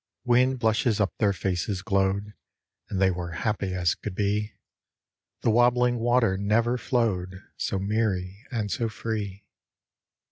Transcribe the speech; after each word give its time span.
Wind 0.23 0.57
blushes 0.57 0.99
up 0.99 1.13
their 1.19 1.31
faces 1.31 1.83
glowed, 1.83 2.33
And 2.89 2.99
they 2.99 3.11
were 3.11 3.33
happy 3.33 3.75
as 3.75 3.93
could 3.93 4.15
be. 4.15 4.55
The 5.41 5.51
wobbling 5.51 5.99
water 5.99 6.37
never 6.39 6.75
flowed 6.79 7.43
So 7.55 7.77
merry 7.77 8.47
and 8.49 8.71
so 8.71 8.89
free. 8.89 9.45